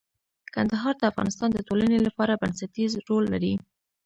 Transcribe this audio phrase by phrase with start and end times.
[0.55, 3.53] کندهار د افغانستان د ټولنې لپاره بنسټيز رول لري.